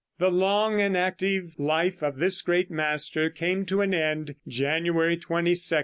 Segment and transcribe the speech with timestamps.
[0.17, 5.31] The long and active life of this great master came to an end January 22,
[5.49, 5.79] 1594.